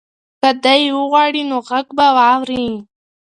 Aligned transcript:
که 0.41 0.49
دی 0.63 0.83
وغواړي 0.97 1.41
نو 1.49 1.57
غږ 1.69 1.87
به 1.97 2.07
واوري. 2.17 2.67